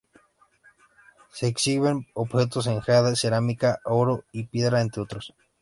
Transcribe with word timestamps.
Se 1.31 1.45
exhiben 1.45 2.07
objetos 2.15 2.65
en 2.65 2.79
jade, 2.81 3.15
cerámica, 3.15 3.81
oro 3.85 4.23
y 4.31 4.45
piedra 4.45 4.81
entre 4.81 5.03
otros. 5.03 5.35